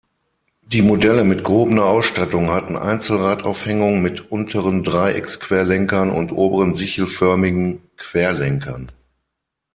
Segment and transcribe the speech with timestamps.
[0.63, 8.89] Die Modelle mit gehobener Ausstattung hatten Einzelradaufhängung mit unteren Dreiecksquerlenkern und oberen sichelförmigen Querlenkern.